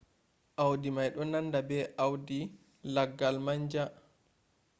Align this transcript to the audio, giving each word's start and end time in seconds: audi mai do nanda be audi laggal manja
audi 0.63 0.89
mai 0.95 1.09
do 1.13 1.21
nanda 1.31 1.59
be 1.69 1.77
audi 2.05 2.39
laggal 2.93 3.35
manja 3.45 3.83